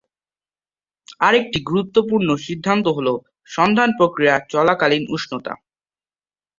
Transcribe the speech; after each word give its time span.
আরেকটি 1.19 1.57
গুরুত্বপূর্ণ 1.69 2.29
সিদ্ধান্ত 2.45 2.85
হল 2.97 3.07
সন্ধান 3.49 3.89
প্রক্রিয়া 3.99 4.35
চলাকালীন 4.51 5.03
উষ্ণতা। 5.09 5.53